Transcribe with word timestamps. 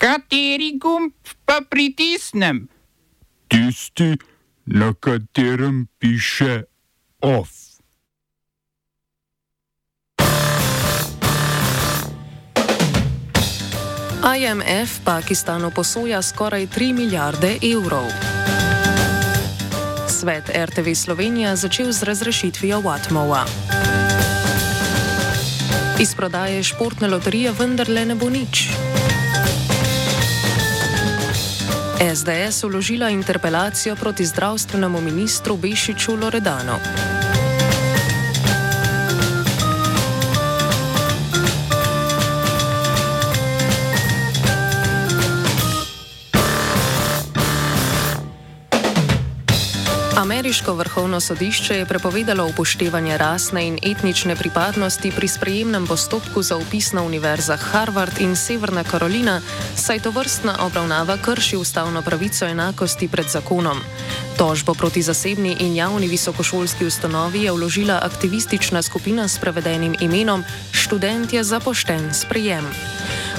Kateri 0.00 0.78
gumb 0.80 1.12
pa 1.44 1.60
pritisnem? 1.60 2.68
Tisti, 3.52 4.16
na 4.64 4.94
katerem 4.96 5.88
piše 5.98 6.64
OF. 7.20 7.50
IMF 14.24 15.04
Pakistanu 15.04 15.70
posoja 15.70 16.22
skoraj 16.22 16.66
3 16.66 16.92
milijarde 16.92 17.58
evrov. 17.60 18.08
Svet 20.08 20.48
RTV 20.48 20.94
Slovenija 20.94 21.56
začel 21.56 21.92
z 21.92 22.02
razrešitvijo 22.02 22.80
Watmova. 22.80 23.44
Iz 26.00 26.14
prodaje 26.14 26.62
športne 26.62 27.08
loterije 27.08 27.52
vendarle 27.52 28.06
ne 28.06 28.14
bo 28.14 28.30
nič. 28.30 28.79
SDS 32.00 32.64
uložila 32.64 33.10
interpelacijo 33.10 33.96
proti 33.96 34.24
zdravstvenemu 34.26 35.00
ministru 35.00 35.56
Bešiču 35.56 36.16
Loredanu. 36.16 37.09
Ameriško 50.20 50.74
vrhovno 50.74 51.20
sodišče 51.20 51.74
je 51.76 51.86
prepovedalo 51.86 52.44
upoštevanje 52.46 53.16
rasne 53.18 53.66
in 53.66 53.78
etnične 53.82 54.36
pripadnosti 54.36 55.12
pri 55.16 55.28
sprejemnem 55.28 55.86
postopku 55.86 56.42
za 56.42 56.56
upis 56.56 56.92
na 56.92 57.02
univerzah 57.02 57.60
Harvard 57.60 58.20
in 58.20 58.36
Severna 58.36 58.84
Karolina, 58.84 59.40
saj 59.76 60.00
to 60.00 60.10
vrstna 60.10 60.58
obravnava 60.60 61.16
krši 61.16 61.56
ustavno 61.56 62.02
pravico 62.02 62.44
enakosti 62.44 63.08
pred 63.08 63.32
zakonom. 63.32 63.80
Tožbo 64.36 64.74
proti 64.74 65.02
zasebni 65.02 65.56
in 65.60 65.76
javni 65.76 66.08
visokošolski 66.08 66.84
ustanovi 66.84 67.42
je 67.42 67.52
vložila 67.52 68.00
aktivistična 68.02 68.82
skupina 68.82 69.28
s 69.28 69.38
prevedenim 69.38 69.96
imenom 70.00 70.44
Študentje 70.72 71.44
za 71.44 71.60
pošten 71.60 72.14
sprejem. 72.14 72.68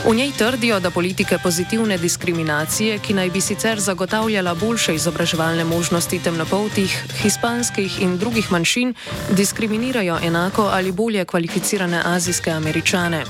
V 0.01 0.15
njej 0.15 0.31
trdijo, 0.37 0.79
da 0.79 0.89
politike 0.89 1.37
pozitivne 1.37 1.97
diskriminacije, 1.97 2.99
ki 2.99 3.13
naj 3.13 3.29
bi 3.29 3.41
sicer 3.41 3.79
zagotavljala 3.79 4.55
boljše 4.55 4.95
izobraževalne 4.95 5.63
možnosti 5.63 6.19
temnopoltih, 6.19 7.03
hispanskih 7.21 8.01
in 8.01 8.17
drugih 8.17 8.51
manjšin, 8.51 8.93
diskriminirajo 9.29 10.17
enako 10.23 10.63
ali 10.73 10.91
bolje 10.91 11.25
kvalificirane 11.25 12.01
azijske 12.05 12.51
američane. 12.51 13.23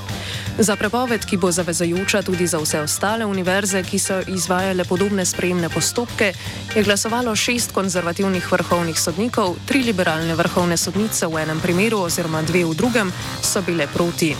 Za 0.58 0.76
prepoved, 0.76 1.24
ki 1.24 1.36
bo 1.36 1.50
zavezajoča 1.52 2.22
tudi 2.22 2.46
za 2.46 2.58
vse 2.58 2.80
ostale 2.80 3.26
univerze, 3.26 3.82
ki 3.82 3.98
so 3.98 4.20
izvajale 4.28 4.84
podobne 4.84 5.24
sprejemne 5.24 5.68
postopke, 5.68 6.32
je 6.74 6.82
glasovalo 6.82 7.36
šest 7.36 7.72
konzervativnih 7.72 8.52
vrhovnih 8.52 9.00
sodnikov, 9.00 9.56
tri 9.66 9.82
liberalne 9.82 10.34
vrhovne 10.34 10.76
sodnice 10.76 11.26
v 11.26 11.42
enem 11.42 11.60
primeru 11.60 11.98
oziroma 11.98 12.42
dve 12.42 12.64
v 12.64 12.74
drugem 12.74 13.12
so 13.42 13.62
bile 13.62 13.86
proti. 13.86 14.34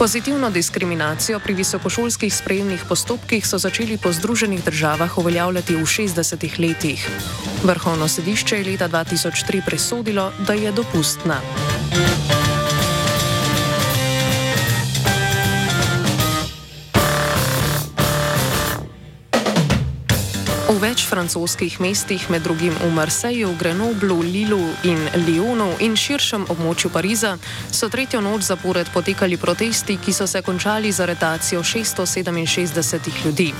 Pozitivno 0.00 0.50
diskriminacijo 0.50 1.40
pri 1.44 1.54
visokošolskih 1.54 2.32
sprejemnih 2.34 2.84
postopkih 2.88 3.46
so 3.46 3.58
začeli 3.60 3.98
po 4.00 4.12
Združenih 4.12 4.64
državah 4.64 5.18
uveljavljati 5.18 5.76
v 5.76 5.84
60-ih 5.84 6.58
letih. 6.60 7.08
Vrhovno 7.64 8.08
sedišče 8.08 8.56
je 8.56 8.64
leta 8.64 8.88
2003 8.88 9.60
presodilo, 9.66 10.32
da 10.46 10.56
je 10.56 10.72
dopustna. 10.72 11.36
V 20.70 20.76
več 20.78 21.02
francoskih 21.10 21.80
mestih, 21.82 22.22
med 22.30 22.44
drugim 22.46 22.70
v 22.78 22.90
Marseju, 22.94 23.48
Grenoblu, 23.58 24.20
Lilu 24.22 24.60
in 24.86 25.00
Lyonu 25.26 25.66
in 25.82 25.96
širšem 25.98 26.44
območju 26.46 26.92
Pariza, 26.94 27.32
so 27.74 27.88
tretjo 27.90 28.20
noč 28.22 28.46
zapored 28.46 28.86
potekali 28.94 29.34
protesti, 29.34 29.98
ki 29.98 30.14
so 30.14 30.28
se 30.30 30.44
končali 30.46 30.92
z 30.94 31.02
aretacijo 31.02 31.64
667 31.66 33.24
ljudi. 33.24 33.50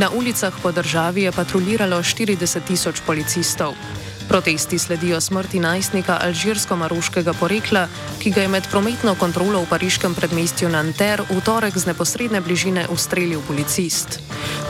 Na 0.00 0.08
ulicah 0.08 0.56
po 0.62 0.72
državi 0.72 1.28
je 1.28 1.36
patruliralo 1.36 2.00
40 2.00 2.64
tisoč 2.64 3.04
policistov. 3.04 3.76
Protesti 4.28 4.78
sledijo 4.78 5.20
smrti 5.20 5.60
najstnika 5.60 6.18
alžirsko-maroškega 6.22 7.34
porekla, 7.40 7.86
ki 8.18 8.30
ga 8.30 8.42
je 8.42 8.48
med 8.48 8.66
prometno 8.70 9.14
kontrolo 9.14 9.62
v 9.62 9.68
pariškem 9.70 10.14
predmestju 10.14 10.68
Nanter 10.68 11.22
v 11.30 11.40
torek 11.40 11.78
z 11.78 11.86
neposredne 11.86 12.40
bližine 12.40 12.88
ustrelil 12.90 13.40
policist. 13.46 14.18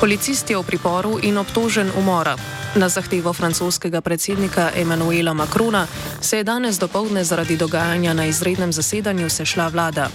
Policist 0.01 0.51
je 0.51 0.57
v 0.57 0.63
priporu 0.63 1.19
in 1.23 1.39
obtožen 1.39 1.89
umora. 1.97 2.37
Na 2.77 2.89
zahtevo 2.89 3.33
francoskega 3.33 4.01
predsednika 4.01 4.71
Emanuela 4.77 5.33
Macrona 5.33 5.87
se 6.21 6.37
je 6.37 6.45
danes 6.45 6.79
dopoledne 6.79 7.25
zaradi 7.25 7.57
dogajanja 7.57 8.13
na 8.13 8.27
izrednem 8.27 8.73
zasedanju 8.73 9.31
sešla 9.31 9.69
vlada. 9.69 10.09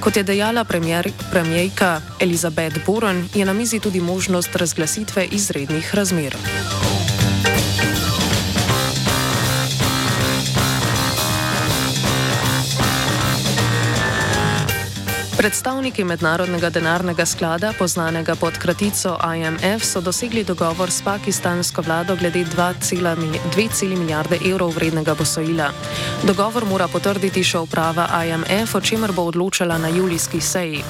Kot 0.00 0.16
je 0.16 0.22
dejala 0.22 0.64
premjer, 0.64 1.08
premijejka 1.30 2.00
Elizabeth 2.20 2.84
Boren, 2.86 3.28
je 3.34 3.44
na 3.44 3.52
mizi 3.52 3.80
tudi 3.80 4.00
možnost 4.00 4.56
razglasitve 4.56 5.24
izrednih 5.32 5.94
razmer. 5.94 6.36
Predstavniki 15.44 16.04
Mednarodnega 16.08 16.70
denarnega 16.72 17.26
sklada, 17.28 17.74
poznanega 17.76 18.32
pod 18.34 18.56
kratico 18.56 19.18
IMF, 19.36 19.84
so 19.84 20.00
dosegli 20.00 20.40
dogovor 20.44 20.90
s 20.90 21.02
pakistansko 21.04 21.82
vlado 21.82 22.16
glede 22.16 22.46
2,2 22.48 23.98
milijarde 23.98 24.38
evrov 24.50 24.72
vrednega 24.72 25.14
posojila. 25.14 25.68
Dogovor 26.24 26.64
mora 26.64 26.88
potrditi 26.88 27.44
še 27.44 27.60
uprava 27.60 28.08
IMF, 28.24 28.74
o 28.74 28.80
čemer 28.80 29.12
bo 29.12 29.28
odločala 29.28 29.76
na 29.78 29.92
julijski 29.92 30.40
seji. 30.40 30.80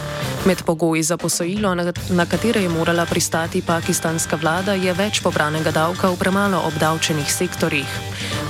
Med 0.47 0.63
pogoji 0.63 1.03
za 1.03 1.17
posojilo, 1.17 1.75
na 2.15 2.27
katere 2.27 2.63
je 2.63 2.69
morala 2.69 3.07
pristati 3.11 3.63
pakistanska 3.63 4.37
vlada, 4.37 4.79
je 4.79 4.95
več 4.95 5.19
pobranega 5.19 5.75
davka 5.75 6.15
v 6.15 6.21
premalo 6.23 6.63
obdavčenih 6.71 7.27
sektorjih. 7.27 7.91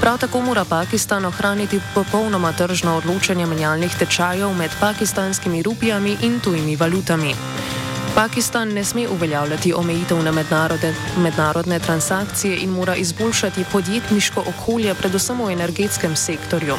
Prav 0.04 0.18
tako 0.18 0.40
mora 0.40 0.64
Pakistan 0.64 1.24
ohraniti 1.24 1.80
popolnoma 1.94 2.52
tržno 2.52 2.96
odločanje 2.96 3.46
menjalnih 3.46 3.94
tečajev 3.98 4.52
med 4.52 4.70
pakistanskimi 4.80 5.62
rupijami 5.62 6.16
in 6.22 6.40
tujimi 6.40 6.76
valutami. 6.76 7.34
Pakistan 8.14 8.68
ne 8.68 8.84
sme 8.84 9.08
uveljavljati 9.08 9.72
omejitev 9.72 10.22
na 10.22 10.32
mednarodne, 10.32 10.94
mednarodne 11.16 11.78
transakcije 11.78 12.56
in 12.56 12.70
mora 12.70 12.96
izboljšati 12.96 13.64
podjetniško 13.72 14.44
okolje, 14.48 14.94
predvsem 14.94 15.40
v 15.40 15.50
energetskem 15.52 16.16
sektorju. 16.16 16.74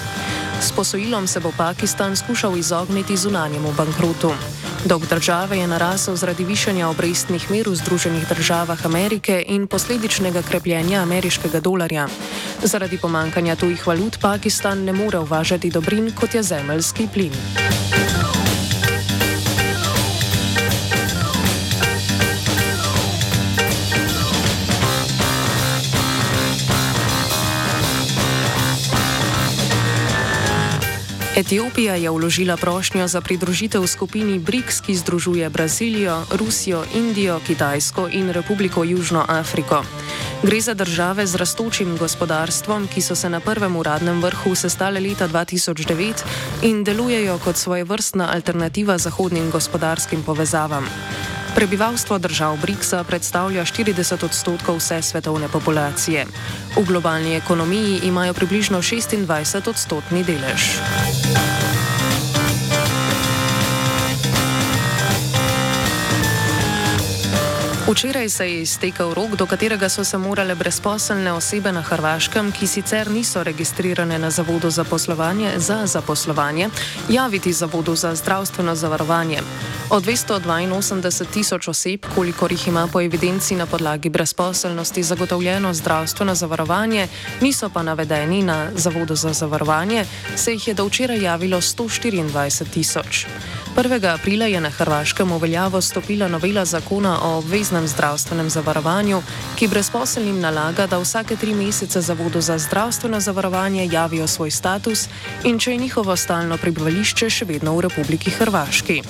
S 0.61 0.71
posojilom 0.71 1.27
se 1.27 1.39
bo 1.39 1.51
Pakistan 1.57 2.15
skušal 2.15 2.57
izogniti 2.57 3.17
zunanjemu 3.17 3.73
bankrotu. 3.77 4.31
Dolg 4.85 5.07
države 5.09 5.57
je 5.57 5.67
narasel 5.67 6.15
zaradi 6.15 6.45
višanja 6.45 6.89
obrestnih 6.89 7.51
mer 7.51 7.69
v 7.69 7.75
Združenih 7.75 8.27
državah 8.29 8.85
Amerike 8.85 9.43
in 9.47 9.67
posledičnega 9.67 10.41
krepljenja 10.41 11.01
ameriškega 11.01 11.59
dolarja. 11.59 12.07
Zaradi 12.63 12.97
pomankanja 12.97 13.55
tujih 13.55 13.87
valut 13.87 14.19
Pakistan 14.21 14.83
ne 14.83 14.93
more 14.93 15.19
uvažati 15.19 15.69
dobrin, 15.69 16.11
kot 16.19 16.35
je 16.35 16.43
zemeljski 16.43 17.07
plin. 17.13 17.64
Etiopija 31.35 31.95
je 31.95 32.09
vložila 32.09 32.57
prošnjo 32.57 33.07
za 33.07 33.21
pridružitev 33.21 33.87
skupini 33.87 34.39
BRICS, 34.39 34.81
ki 34.81 34.95
združuje 34.95 35.49
Brazilijo, 35.49 36.23
Rusijo, 36.31 36.83
Indijo, 36.95 37.39
Kitajsko 37.47 38.07
in 38.11 38.29
Republiko 38.29 38.83
Južno 38.83 39.25
Afriko. 39.27 39.83
Gre 40.43 40.61
za 40.61 40.73
države 40.73 41.27
z 41.27 41.35
rastočim 41.35 41.97
gospodarstvom, 41.97 42.87
ki 42.87 43.01
so 43.01 43.15
se 43.15 43.29
na 43.29 43.39
prvem 43.39 43.75
uradnem 43.75 44.21
vrhu 44.21 44.55
sestale 44.55 44.99
leta 44.99 45.27
2009 45.27 46.23
in 46.61 46.83
delujejo 46.83 47.39
kot 47.43 47.55
svoje 47.55 47.83
vrstna 47.83 48.31
alternativa 48.33 48.97
zahodnim 48.97 49.51
gospodarskim 49.51 50.23
povezavam. 50.23 50.87
Prebivalstvo 51.55 52.17
držav 52.17 52.57
BRICS-a 52.61 53.03
predstavlja 53.03 53.63
40 53.65 54.25
odstotkov 54.25 54.75
vse 54.77 55.01
svetovne 55.01 55.47
populacije. 55.47 56.25
V 56.75 56.83
globalni 56.83 57.35
ekonomiji 57.35 57.99
imajo 58.03 58.33
približno 58.33 58.81
26 58.81 59.69
odstotni 59.69 60.23
delež. 60.23 60.75
Včeraj 67.87 68.29
se 68.29 68.51
je 68.51 68.61
iztekel 68.61 69.13
rok, 69.13 69.35
do 69.35 69.45
katerega 69.45 69.89
so 69.89 70.03
se 70.03 70.17
morale 70.17 70.55
brezposelne 70.55 71.33
osebe 71.33 71.71
na 71.71 71.81
Hrvaškem, 71.81 72.51
ki 72.51 72.67
sicer 72.67 73.11
niso 73.11 73.43
registrirane 73.43 74.19
na 74.19 74.29
Zavodu 74.29 74.69
za 74.69 74.83
poslovanje, 74.83 75.51
za 75.57 75.85
zaposlovanje, 75.85 76.69
javiti 77.09 77.53
Zavodu 77.53 77.95
za 77.95 78.15
zdravstveno 78.15 78.75
zavarovanje. 78.75 79.39
Od 79.89 80.03
282 80.03 81.25
tisoč 81.33 81.67
oseb, 81.67 82.05
kolikor 82.15 82.51
jih 82.51 82.67
ima 82.67 82.87
po 82.87 83.01
evidenci 83.01 83.55
na 83.55 83.65
podlagi 83.65 84.09
brezposelnosti 84.09 85.03
zagotovljeno 85.03 85.73
zdravstveno 85.73 86.35
zavarovanje, 86.35 87.07
niso 87.41 87.69
pa 87.69 87.83
navedeni 87.83 88.43
na 88.43 88.71
Zavodu 88.75 89.15
za 89.15 89.33
zavarovanje, 89.33 90.05
se 90.35 90.51
jih 90.51 90.67
je 90.67 90.73
do 90.73 90.85
včeraj 90.85 91.21
javilo 91.21 91.61
124 91.61 92.65
tisoč. 92.73 93.25
1. 93.75 94.13
aprila 94.13 94.45
je 94.45 94.61
na 94.61 94.69
Hrvaškem 94.69 95.27
v 95.27 95.37
veljavo 95.37 95.81
stopila 95.81 96.27
novela 96.27 96.65
zakona 96.65 97.19
o 97.23 97.37
obveznem 97.37 97.87
zdravstvenem 97.87 98.49
zavarovanju, 98.49 99.19
ki 99.59 99.67
brezposelnim 99.67 100.39
nalaga, 100.39 100.87
da 100.87 100.99
vsake 100.99 101.35
tri 101.35 101.53
mesece 101.53 102.01
Zavodu 102.01 102.41
za 102.41 102.57
zdravstveno 102.57 103.19
zavarovanje 103.19 103.89
javijo 103.91 104.27
svoj 104.27 104.51
status 104.51 105.09
in 105.43 105.59
če 105.59 105.71
je 105.71 105.77
njihovo 105.77 106.15
stalno 106.15 106.57
prebivališče 106.57 107.29
še 107.29 107.45
vedno 107.45 107.75
v 107.75 107.81
Republiki 107.81 108.31
Hrvaški. 108.31 109.01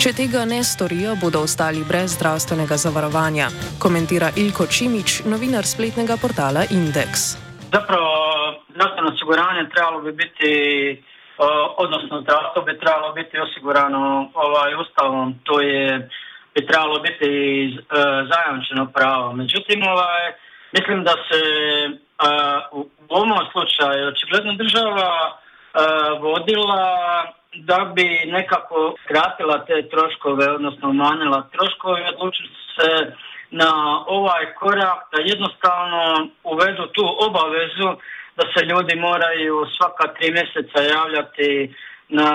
Če 0.00 0.12
tega 0.12 0.44
ne 0.44 0.64
storijo, 0.64 1.16
bodo 1.20 1.42
ostali 1.44 1.84
brez 1.84 2.16
zdravstvenega 2.16 2.76
zavarovanja, 2.76 3.50
komentira 3.78 4.32
Ilko 4.36 4.66
Čimič, 4.66 5.24
novinar 5.28 5.66
spletnega 5.66 6.16
portala 6.16 6.64
Index. 6.70 7.36
Zapravo, 7.72 8.08
zdravstveno 8.72 9.12
osiguranje 9.12 9.68
trebalo 9.74 10.00
bi 10.00 10.12
biti, 10.12 10.48
odnosno 11.76 12.20
zdravstvo 12.20 12.62
bi 12.62 12.78
trebalo 12.78 13.12
biti 13.12 13.40
osigurano 13.40 14.30
ovaj, 14.34 14.74
ustavom, 14.74 15.34
to 15.44 15.60
je 15.60 16.08
bi 16.54 16.66
trebalo 16.66 16.98
biti 16.98 17.30
zajamčeno 18.30 18.86
pravo. 18.94 19.32
Međutim, 19.32 19.82
ovaj, 19.82 20.32
mislim 20.72 21.04
da 21.04 21.10
se 21.10 21.40
u 22.72 22.88
ovom 23.08 23.30
slučaju 23.52 24.08
očigledno 24.08 24.52
država 24.52 25.38
vodila 26.20 26.98
da 27.54 27.92
bi 27.94 28.22
nekako 28.26 28.94
skratila 29.04 29.64
te 29.64 29.88
troškove, 29.88 30.52
odnosno 30.52 30.88
umanjila 30.90 31.48
troškove, 31.52 32.08
odlučili 32.08 32.48
se 32.76 33.12
na 33.50 33.70
ovaj 34.06 34.54
korak 34.54 34.98
da 35.12 35.18
jednostavno 35.20 36.28
uvedu 36.44 36.86
tu 36.86 37.04
obavezu 37.26 38.00
da 38.38 38.44
se 38.52 38.60
ljudi 38.70 38.94
moraju 38.96 39.54
svaka 39.76 40.14
tri 40.14 40.26
mjeseca 40.36 40.78
javljati 40.96 41.74
na 42.08 42.28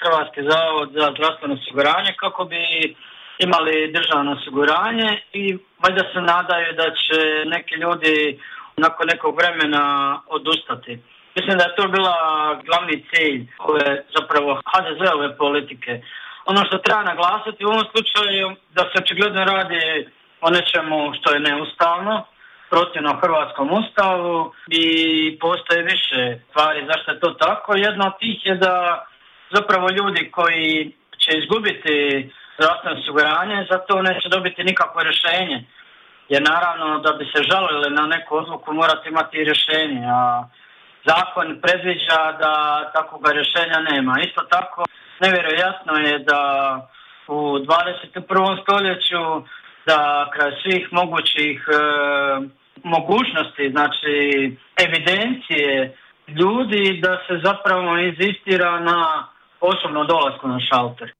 Hrvatski 0.00 0.40
zavod 0.50 0.88
za 0.98 1.06
zdravstveno 1.16 1.54
osiguranje 1.54 2.12
kako 2.22 2.44
bi 2.44 2.62
imali 3.38 3.92
državno 3.96 4.32
osiguranje 4.32 5.10
i 5.32 5.58
valjda 5.82 6.04
se 6.12 6.20
nadaju 6.20 6.72
da 6.80 6.86
će 7.02 7.18
neki 7.54 7.74
ljudi 7.74 8.40
nakon 8.76 9.06
nekog 9.12 9.32
vremena 9.40 9.84
odustati. 10.26 10.92
Mislim 11.36 11.58
da 11.58 11.64
je 11.64 11.76
to 11.76 11.88
bila 11.88 12.16
glavni 12.66 13.04
cilj 13.10 13.46
ove 13.58 14.04
zapravo 14.16 14.60
HDZ-ove 14.70 15.36
politike. 15.36 15.92
Ono 16.44 16.60
što 16.66 16.78
treba 16.78 17.02
naglasiti 17.02 17.64
u 17.64 17.68
ovom 17.68 17.86
slučaju 17.92 18.46
da 18.76 18.82
se 18.82 19.02
očigledno 19.02 19.44
radi 19.44 20.08
o 20.40 20.50
nečemu 20.50 21.12
što 21.16 21.34
je 21.34 21.40
neustavno, 21.40 22.24
protivno 22.70 23.18
Hrvatskom 23.22 23.70
ustavu 23.70 24.52
i 24.68 24.86
postoje 25.40 25.82
više 25.82 26.38
stvari 26.50 26.86
zašto 26.86 27.10
je 27.10 27.20
to 27.20 27.30
tako. 27.30 27.74
Jedna 27.76 28.06
od 28.06 28.18
tih 28.18 28.46
je 28.46 28.54
da 28.54 29.06
zapravo 29.50 29.88
ljudi 29.90 30.30
koji 30.30 30.92
će 31.18 31.38
izgubiti 31.38 31.96
zdravstveno 32.58 32.96
osiguranje 33.00 33.66
za 33.70 33.78
to 33.78 34.02
neće 34.02 34.28
dobiti 34.28 34.64
nikakvo 34.64 35.02
rješenje. 35.02 35.64
Jer 36.28 36.42
naravno 36.42 36.98
da 36.98 37.12
bi 37.12 37.24
se 37.24 37.42
žalili 37.50 37.90
na 37.90 38.06
neku 38.06 38.36
odluku 38.36 38.74
morate 38.74 39.08
imati 39.08 39.44
rješenje, 39.44 40.06
a 40.06 40.44
zakon 41.06 41.60
predviđa 41.62 42.20
da 42.40 42.52
takvog 42.94 43.22
rješenja 43.30 43.78
nema. 43.90 44.14
Isto 44.26 44.42
tako 44.42 44.84
nevjerojatno 45.20 45.92
je 45.92 46.18
da 46.18 46.42
u 47.28 47.58
21. 47.58 48.62
stoljeću 48.62 49.22
da 49.90 50.30
kraj 50.34 50.52
svih 50.62 50.88
mogućih 50.92 51.58
e, 51.68 51.78
mogućnosti, 52.84 53.70
znači 53.70 54.14
evidencije 54.86 55.96
ljudi 56.40 57.00
da 57.02 57.12
se 57.26 57.34
zapravo 57.44 57.98
inzistira 57.98 58.80
na 58.80 59.28
osobnom 59.60 60.06
dolasku 60.06 60.48
na 60.48 60.60
šalter. 60.60 61.12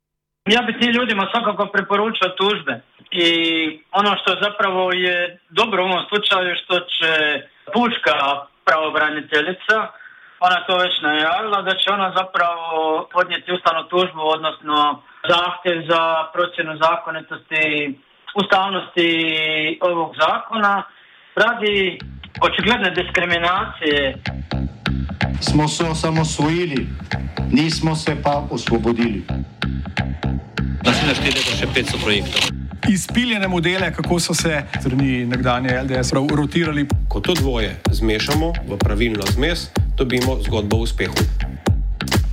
Ja 0.55 0.61
bih 0.63 0.77
tim 0.81 0.93
ljudima 0.93 1.31
svakako 1.33 1.67
preporučio 1.67 2.29
tužbe 2.29 2.75
i 3.11 3.29
ono 3.93 4.13
što 4.21 4.31
zapravo 4.43 4.93
je 4.93 5.39
dobro 5.51 5.83
u 5.83 5.87
ovom 5.87 6.05
slučaju 6.09 6.57
što 6.63 6.75
će 6.81 7.13
pučka 7.75 8.17
pravobraniteljica, 8.65 9.77
ona 10.41 10.59
to 10.67 10.77
već 10.77 10.95
najavila 11.01 11.63
da 11.63 11.75
će 11.81 11.87
ona 11.93 12.13
zapravo 12.17 13.09
podnijeti 13.13 13.53
ustavnu 13.53 13.83
tužbu, 13.89 14.23
odnosno 14.37 15.03
zahtjev 15.29 15.79
za 15.91 16.03
procjenu 16.35 16.73
zakonitosti, 16.83 17.99
ustavnosti 18.35 19.09
ovog 19.81 20.15
zakona 20.21 20.83
radi 21.37 21.99
očigledne 22.41 22.91
diskriminacije. 22.91 24.23
Smo 25.41 25.69
se 25.69 25.85
osamosvojili, 25.85 26.87
nismo 27.53 27.97
se 27.97 28.17
pa 28.23 28.47
osvobodili. 28.51 29.23
Naslednje 30.85 31.15
število 31.15 31.51
je 31.51 31.57
še 31.61 31.67
500 31.67 32.05
projektov 32.05 32.59
izpiljene 32.89 33.49
modele, 33.49 33.93
kako 33.95 34.21
so 34.21 34.35
se 34.35 34.63
strani 34.81 35.27
nekdanje 35.27 35.83
LDS 35.83 36.13
rotirali. 36.13 36.87
Ko 37.09 37.21
to 37.21 37.35
dvoje 37.35 37.77
zmešamo 37.91 38.53
v 38.69 38.79
pravilno 38.79 39.23
zmes, 39.27 39.69
dobimo 39.97 40.39
zgodbo 40.41 40.77
o 40.77 40.81
uspehu. 40.81 41.15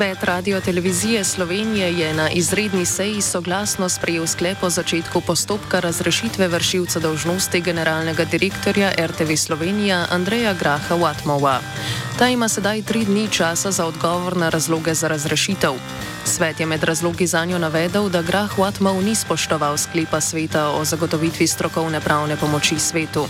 Svet 0.00 0.24
Radio 0.24 0.60
Televizije 0.60 1.24
Slovenije 1.24 1.92
je 1.98 2.14
na 2.14 2.30
izredni 2.30 2.86
seji 2.86 3.20
soglasno 3.20 3.88
sprejel 3.88 4.26
sklep 4.26 4.62
o 4.62 4.70
začetku 4.70 5.20
postopka 5.20 5.80
razrešitve 5.80 6.48
vršilca 6.48 7.00
dolžnosti 7.00 7.60
generalnega 7.60 8.24
direktorja 8.24 8.92
RTV 8.96 9.34
Slovenija 9.36 10.06
Andreja 10.10 10.54
Graha 10.54 10.96
Watmova. 10.96 11.58
Ta 12.18 12.28
ima 12.28 12.48
sedaj 12.48 12.82
tri 12.82 13.04
dni 13.04 13.28
časa 13.28 13.70
za 13.70 13.86
odgovor 13.86 14.36
na 14.36 14.48
razloge 14.48 14.94
za 14.94 15.08
razrešitev. 15.08 15.72
Svet 16.24 16.60
je 16.60 16.66
med 16.66 16.84
razlogi 16.84 17.26
za 17.26 17.44
njo 17.44 17.58
navedel, 17.58 18.08
da 18.08 18.22
Grah 18.22 18.58
Watmov 18.58 19.04
ni 19.04 19.14
spoštoval 19.14 19.76
sklepa 19.76 20.20
sveta 20.20 20.70
o 20.70 20.84
zagotovitvi 20.84 21.46
strokovne 21.46 22.00
pravne 22.00 22.36
pomoči 22.36 22.78
svetu. 22.78 23.26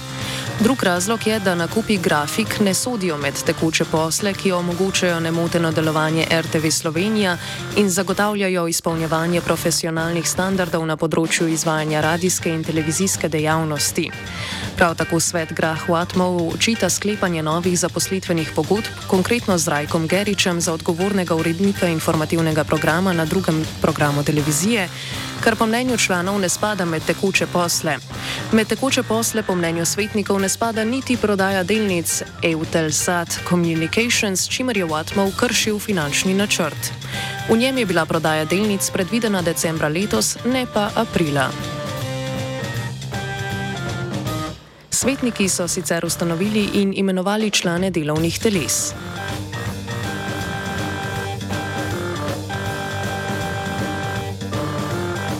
Drug 0.60 0.82
razlog 0.82 1.26
je, 1.26 1.40
da 1.40 1.54
nakupi 1.54 1.96
grafik 1.96 2.60
ne 2.60 2.74
sodijo 2.74 3.16
med 3.16 3.42
tekoče 3.46 3.84
posle, 3.84 4.34
ki 4.34 4.52
omogočajo 4.52 5.20
nemoteno 5.20 5.72
delovanje 5.72 6.26
RTV 6.30 6.70
Slovenija 6.70 7.36
in 7.76 7.90
zagotavljajo 7.90 8.68
izpolnjevanje 8.68 9.40
profesionalnih 9.40 10.28
standardov 10.28 10.86
na 10.86 10.96
področju 10.96 11.48
izvajanja 11.48 12.00
radijske 12.00 12.50
in 12.50 12.64
televizijske 12.64 13.28
dejavnosti. 13.28 14.10
Prav 14.80 14.94
tako 14.96 15.20
svet 15.20 15.52
Grah 15.52 15.88
Watmov 15.88 16.54
učita 16.54 16.88
sklepanje 16.90 17.42
novih 17.42 17.78
zaposlitvenih 17.78 18.52
pogodb, 18.56 18.88
konkretno 19.06 19.58
z 19.58 19.68
Rajkom 19.68 20.06
Geričem 20.08 20.60
za 20.60 20.72
odgovornega 20.72 21.34
urednika 21.34 21.86
informativnega 21.86 22.64
programa 22.64 23.12
na 23.12 23.24
drugem 23.24 23.64
programu 23.82 24.24
televizije 24.24 24.88
kar 25.40 25.56
po 25.56 25.66
mnenju 25.66 25.96
članov 25.96 26.40
ne 26.40 26.48
spada 26.48 26.84
med 26.84 27.02
tekoče 27.02 27.46
posle. 27.46 27.96
Med 28.52 28.68
tekoče 28.68 29.02
posle 29.02 29.42
po 29.42 29.54
mnenju 29.54 29.84
svetnikov 29.84 30.40
ne 30.40 30.48
spada 30.48 30.84
niti 30.84 31.16
prodaja 31.16 31.62
delnic 31.62 32.22
Eutelsat 32.42 33.38
Communications, 33.48 34.48
čimer 34.48 34.76
je 34.76 34.84
Watmov 34.84 35.36
kršil 35.36 35.78
finančni 35.78 36.34
načrt. 36.34 36.92
V 37.48 37.56
njem 37.56 37.78
je 37.78 37.86
bila 37.86 38.06
prodaja 38.06 38.44
delnic 38.44 38.90
predvidena 38.90 39.42
decembra 39.42 39.88
letos, 39.88 40.36
ne 40.44 40.66
pa 40.74 40.90
aprila. 40.94 41.79
Svetniki 45.00 45.48
so 45.48 45.64
sicer 45.68 46.04
ustanovili 46.04 46.68
in 46.74 46.92
imenovali 46.96 47.50
člane 47.50 47.90
delovnih 47.90 48.38
teles. 48.38 48.92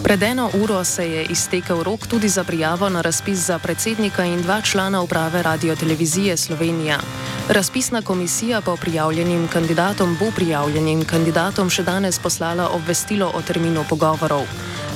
Pred 0.02 0.22
eno 0.22 0.50
uro 0.62 0.84
se 0.84 1.10
je 1.10 1.24
iztekel 1.24 1.82
rok 1.82 2.06
tudi 2.06 2.28
za 2.28 2.44
prijavo 2.44 2.88
na 2.88 3.00
razpis 3.00 3.38
za 3.38 3.58
predsednika 3.58 4.24
in 4.24 4.42
dva 4.42 4.60
člana 4.60 5.02
uprave 5.02 5.42
Radio 5.42 5.76
Televizije 5.76 6.36
Slovenija. 6.36 6.98
Razpisna 7.48 8.02
komisija 8.02 8.60
po 8.60 8.76
prijavljenim 8.76 9.48
kandidatom 9.48 10.16
bo 10.20 10.30
prijavljenim 10.36 11.04
kandidatom 11.04 11.70
še 11.70 11.82
danes 11.82 12.18
poslala 12.18 12.68
obvestilo 12.68 13.30
o 13.34 13.42
terminu 13.42 13.84
pogovorov. 13.88 14.46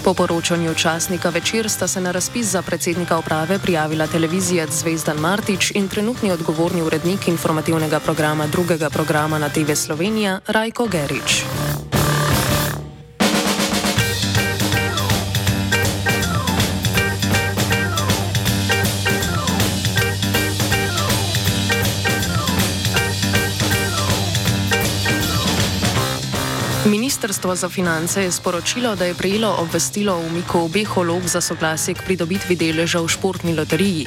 Po 0.04 0.14
poročanju 0.14 0.74
časnika 0.74 1.28
večer 1.30 1.70
sta 1.70 1.88
se 1.88 2.00
na 2.00 2.12
razpis 2.12 2.46
za 2.46 2.62
predsednika 2.62 3.18
uprave 3.18 3.58
prijavila 3.58 4.06
televizija 4.06 4.66
Zvezdan 4.66 5.16
Martič 5.16 5.70
in 5.74 5.88
trenutni 5.88 6.30
odgovorni 6.30 6.82
urednik 6.82 7.28
informativnega 7.28 8.00
programa 8.00 8.46
drugega 8.46 8.90
programa 8.90 9.38
na 9.38 9.48
TV 9.48 9.74
Slovenija 9.74 10.40
Rajko 10.46 10.86
Gerič. 10.86 11.44
Ministrstvo 26.84 27.56
za 27.56 27.68
finance 27.68 28.22
je 28.22 28.32
sporočilo, 28.32 28.96
da 28.96 29.04
je 29.04 29.14
prejelo 29.14 29.56
obvestilo 29.58 30.14
o 30.14 30.20
umiku 30.20 30.58
obeh 30.58 30.96
olog 30.96 31.22
za 31.24 31.40
soglasje 31.40 31.94
k 31.94 32.04
pridobitvi 32.04 32.56
deleža 32.56 33.00
v 33.00 33.08
športni 33.08 33.54
loteriji. 33.56 34.06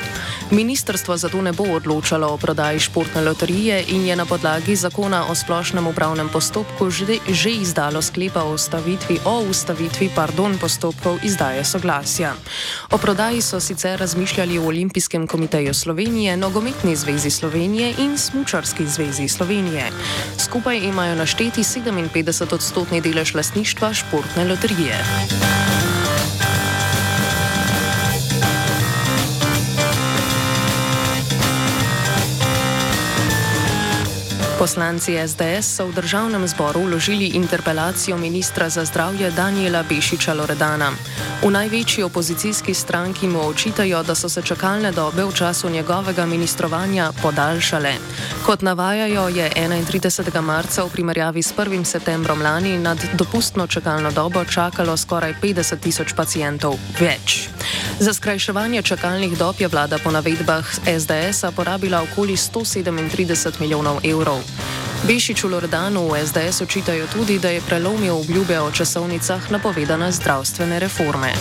Ministrstvo 0.51 1.17
zato 1.17 1.41
ne 1.41 1.53
bo 1.53 1.63
odločalo 1.63 2.27
o 2.27 2.37
prodaji 2.37 2.79
športne 2.79 3.21
loterije 3.21 3.83
in 3.87 4.05
je 4.05 4.15
na 4.15 4.25
podlagi 4.25 4.75
zakona 4.75 5.25
o 5.25 5.35
splošnem 5.35 5.87
upravnem 5.87 6.29
postopku 6.29 6.89
že, 6.89 7.17
že 7.29 7.49
izdalo 7.49 8.01
sklepa 8.01 8.43
o 8.43 8.53
ustavitvi, 8.53 9.19
o 9.25 9.41
ustavitvi 9.49 10.09
pardon, 10.15 10.57
postopkov 10.61 11.17
izdaje 11.23 11.65
soglasja. 11.65 12.35
O 12.91 12.97
prodaji 12.97 13.41
so 13.41 13.59
sicer 13.59 13.99
razmišljali 13.99 14.59
v 14.59 14.67
Olimpijskem 14.67 15.27
komiteju 15.27 15.73
Slovenije, 15.73 16.37
Nogometni 16.37 16.95
zvezi 16.95 17.29
Slovenije 17.29 17.93
in 17.97 18.17
Smučarski 18.17 18.85
zvezi 18.85 19.27
Slovenije. 19.27 19.89
Skupaj 20.37 20.77
imajo 20.77 21.15
našteti 21.15 21.61
57 21.61 22.53
odstotkov 22.53 22.66
odstotni 22.67 22.99
delež 22.99 23.31
lasništva 23.31 23.93
športne 23.95 24.43
loterije. 24.43 24.99
Poslanci 34.57 35.13
SDS 35.13 35.77
so 35.77 35.85
v 35.85 35.93
državnem 35.93 36.41
zboru 36.47 36.89
vložili 36.89 37.37
interpelacijo 37.37 38.17
ministra 38.17 38.69
za 38.69 38.85
zdravje 38.85 39.31
Daniela 39.31 39.83
Bešiča 39.85 40.33
Loredana. 40.33 40.91
V 41.45 41.51
največji 41.51 42.03
opozicijski 42.03 42.73
stranki 42.73 43.27
mu 43.27 43.39
očitajo, 43.49 44.03
da 44.03 44.15
so 44.15 44.29
se 44.29 44.41
čakalne 44.41 44.91
dobe 44.91 45.23
v 45.23 45.33
času 45.33 45.69
njegovega 45.69 46.25
ministrovanja 46.25 47.11
podaljšale. 47.21 47.93
Kot 48.45 48.61
navajajo, 48.61 49.27
je 49.27 49.51
31. 49.55 50.41
marca 50.41 50.83
v 50.83 50.89
primerjavi 50.89 51.43
s 51.43 51.53
1. 51.53 51.83
septembrom 51.85 52.41
lani 52.41 52.77
nad 52.77 52.97
dopustno 53.13 53.67
čakalno 53.67 54.11
dobo 54.11 54.45
čakalo 54.45 54.97
skoraj 54.97 55.33
50 55.41 55.79
tisoč 55.79 56.13
pacijentov 56.13 56.79
več. 56.99 57.49
Za 57.99 58.13
skrajševanje 58.13 58.81
čakalnih 58.81 59.37
dob 59.37 59.55
je 59.59 59.67
vlada 59.67 59.97
po 60.03 60.11
navedbah 60.11 60.65
SDS-a 60.85 61.51
porabila 61.51 62.01
okoli 62.01 62.33
137 62.33 63.61
milijonov 63.61 63.99
evrov. 64.03 64.46
Bešiču 65.05 65.47
Lordanu 65.47 66.09
v 66.09 66.25
SDS 66.25 66.61
očitajo 66.61 67.07
tudi, 67.13 67.39
da 67.39 67.49
je 67.49 67.61
prelomil 67.61 68.17
obljube 68.17 68.59
o 68.59 68.71
časovnicah 68.71 69.51
napovedane 69.51 70.11
zdravstvene 70.11 70.79
reforme. 70.79 71.33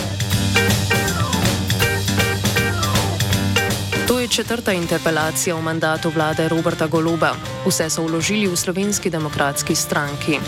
To 4.07 4.19
je 4.19 4.27
četrta 4.27 4.73
interpelacija 4.73 5.55
v 5.55 5.61
mandatu 5.61 6.09
vlade 6.09 6.47
Roberta 6.47 6.87
Goloba. 6.87 7.33
Vse 7.65 7.89
so 7.89 8.03
vložili 8.03 8.47
v 8.47 8.55
slovenski 8.55 9.09
demokratski 9.09 9.75
stranki. 9.75 10.39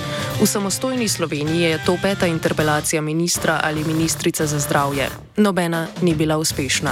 V 0.42 0.46
samostojni 0.48 1.08
Sloveniji 1.08 1.62
je 1.62 1.80
to 1.86 1.98
peta 2.02 2.28
interpelacija 2.28 3.02
ministra 3.02 3.60
ali 3.64 3.84
ministrice 3.84 4.48
za 4.48 4.60
zdravje. 4.60 5.10
Nobena 5.38 5.88
ni 6.02 6.16
bila 6.16 6.38
uspešna. 6.38 6.92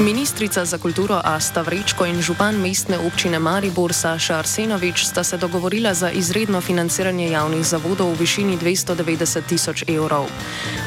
Ministrica 0.00 0.64
za 0.64 0.78
kulturo 0.78 1.20
Asta 1.24 1.62
Vrečko 1.62 2.06
in 2.06 2.22
župan 2.22 2.56
mestne 2.56 2.98
občine 2.98 3.38
Maribor 3.38 3.92
Saša 3.92 4.38
Arsenovič 4.38 5.04
sta 5.04 5.24
se 5.24 5.36
dogovorila 5.36 5.94
za 5.94 6.10
izredno 6.10 6.60
financiranje 6.60 7.30
javnih 7.30 7.64
zavodov 7.64 8.12
v 8.12 8.18
višini 8.20 8.58
290 8.58 9.40
tisoč 9.48 9.84
evrov. 9.88 10.26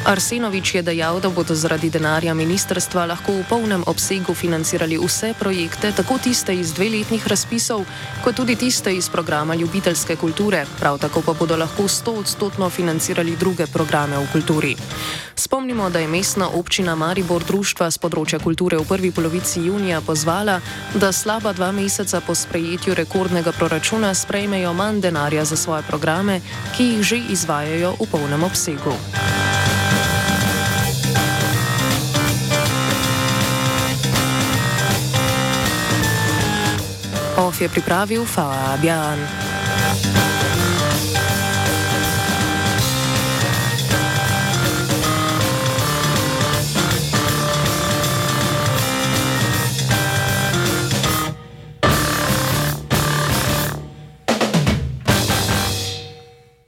Arsenovič 0.05 0.75
je 0.75 0.81
dejal, 0.85 1.17
da 1.17 1.33
bodo 1.33 1.57
zaradi 1.57 1.89
denarja 1.89 2.33
ministrstva 2.37 3.09
lahko 3.09 3.41
v 3.41 3.45
polnem 3.49 3.81
obsegu 3.89 4.37
financirali 4.37 5.01
vse 5.01 5.33
projekte, 5.33 5.89
tako 5.97 6.21
tiste 6.21 6.53
iz 6.53 6.77
dveletnih 6.77 7.25
razpisov, 7.27 7.81
kot 8.21 8.37
tudi 8.37 8.53
tiste 8.53 8.93
iz 8.93 9.09
programa 9.09 9.57
ljubiteljske 9.57 10.15
kulture, 10.15 10.65
prav 10.77 11.01
tako 11.01 11.25
pa 11.25 11.33
bodo 11.33 11.57
lahko 11.57 11.89
100 11.89 12.21
odstotno 12.21 12.69
financirali 12.69 13.33
druge 13.33 13.65
programe 13.65 14.21
v 14.21 14.29
kulturi. 14.31 14.75
Spomnimo, 15.35 15.89
da 15.89 15.99
je 15.99 16.07
mestna 16.07 16.53
občina 16.53 16.93
Maribor 16.95 17.41
društva 17.41 17.89
z 17.89 17.97
področja 17.97 18.37
kulture 18.37 18.77
v 18.77 18.85
prvi 18.85 19.09
polovici 19.09 19.65
junija 19.65 20.05
pozvala, 20.05 20.61
da 20.93 21.09
slaba 21.09 21.49
dva 21.57 21.71
meseca 21.73 22.21
po 22.21 22.37
sprejetju 22.37 22.93
rekordnega 22.93 23.57
proračuna 23.57 24.13
sprejmejo 24.13 24.69
manj 24.73 25.01
denarja 25.01 25.49
za 25.49 25.57
svoje 25.57 25.81
programe, 25.89 26.41
ki 26.77 26.93
jih 26.93 27.01
že 27.01 27.17
izvajajo 27.33 27.97
v 27.97 28.05
polnem 28.05 28.45
obsegu. 28.45 28.93
Je 37.61 37.69
pripravil 37.69 38.25
Fabian. 38.25 39.19